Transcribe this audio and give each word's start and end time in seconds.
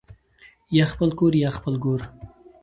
ـ 0.39 0.75
يا 0.77 0.85
خپل 0.91 1.09
کور 1.19 1.33
يا 1.43 1.49
خپل 1.57 1.73
ګور. 1.83 2.01